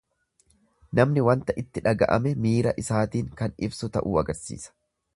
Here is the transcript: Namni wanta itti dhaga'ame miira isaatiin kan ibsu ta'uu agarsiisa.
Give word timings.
Namni 0.99 1.25
wanta 1.27 1.55
itti 1.63 1.85
dhaga'ame 1.89 2.33
miira 2.47 2.75
isaatiin 2.85 3.31
kan 3.43 3.57
ibsu 3.69 3.95
ta'uu 3.99 4.19
agarsiisa. 4.25 4.77